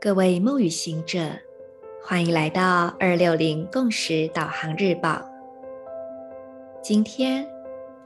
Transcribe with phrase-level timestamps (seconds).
[0.00, 1.30] 各位梦与行者，
[2.02, 5.24] 欢迎来到二六零共识导航日报。
[6.82, 7.48] 今天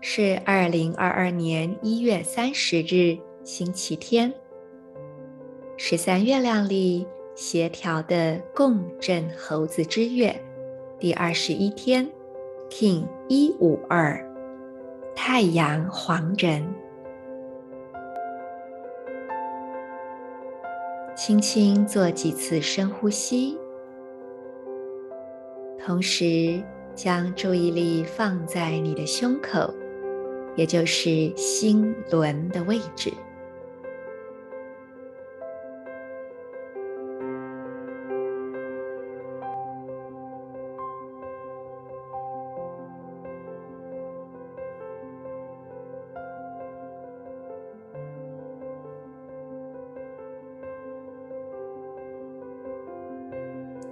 [0.00, 4.32] 是二零二二年一月三十日，星期天，
[5.76, 7.04] 十三月亮历
[7.34, 10.40] 协调的共振猴子之月
[11.00, 12.08] 第二十一天
[12.70, 14.24] King 一五二，
[15.16, 16.66] 太阳黄人。
[21.16, 23.58] 轻轻做几次深呼吸，
[25.84, 26.62] 同时
[26.94, 29.74] 将注意力放在你的胸口，
[30.54, 33.10] 也就是心轮的位置。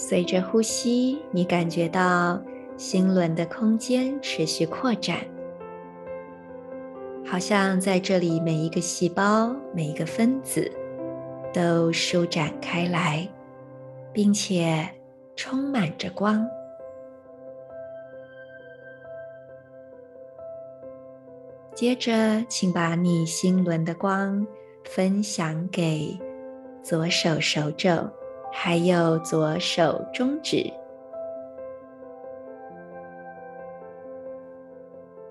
[0.00, 2.42] 随着呼吸，你感觉到
[2.78, 5.18] 心轮的空间持续扩展，
[7.22, 10.72] 好像在这里每一个细胞、每一个分子
[11.52, 13.28] 都舒展开来，
[14.10, 14.88] 并且
[15.36, 16.48] 充满着光。
[21.74, 24.46] 接着，请把你心轮的光
[24.82, 26.18] 分享给
[26.82, 28.08] 左手手肘。
[28.52, 30.70] 还有左手中指，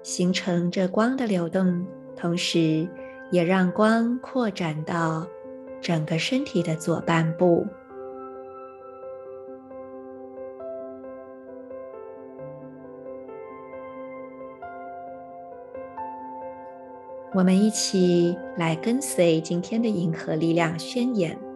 [0.02, 2.88] 形成这光的流动，同时
[3.32, 5.28] 也让光扩展到
[5.80, 7.66] 整个身体的左半部。
[17.32, 21.49] 我们一起来跟随今天的银河力量宣言。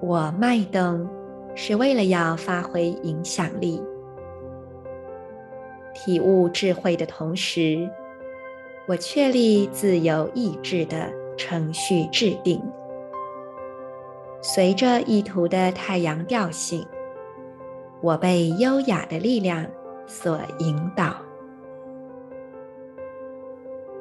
[0.00, 1.08] 我卖灯
[1.54, 3.82] 是为了要发挥影响力，
[5.94, 7.88] 体悟智慧的同时，
[8.86, 12.62] 我确立自由意志的程序制定。
[14.42, 16.86] 随着意图的太阳调性，
[18.00, 19.66] 我被优雅的力量
[20.06, 21.16] 所引导。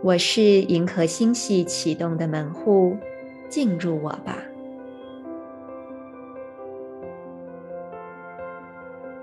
[0.03, 2.95] 我是银河星系启动的门户，
[3.50, 4.38] 进入我吧。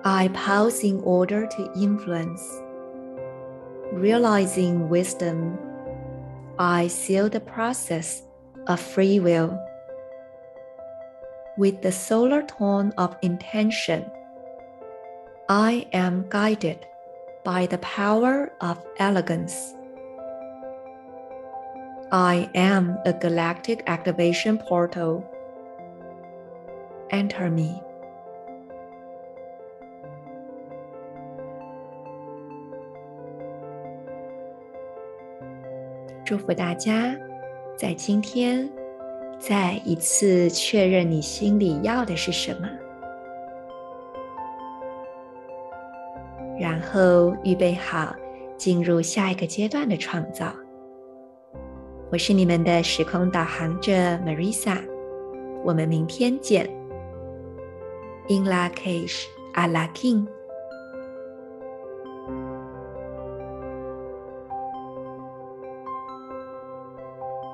[0.05, 2.43] I pause in order to influence.
[3.93, 5.57] Realizing wisdom,
[6.59, 8.23] I seal the process
[8.67, 9.57] of free will.
[11.57, 14.11] With the solar tone of intention,
[15.49, 16.85] I am guided
[17.45, 19.75] by the power of elegance.
[22.11, 25.25] I am a galactic activation portal.
[27.11, 27.81] Enter me.
[36.33, 37.15] 祝福大家，
[37.77, 38.67] 在今天
[39.39, 42.67] 再一次确认你心里要的是什么，
[46.59, 48.17] 然后预备好
[48.57, 50.51] 进入下一个阶段的创造。
[52.11, 53.93] 我是你们的时空导航者
[54.25, 54.79] Marisa，
[55.63, 56.65] 我们明天见。
[58.31, 60.27] In Lak'ech Ala King。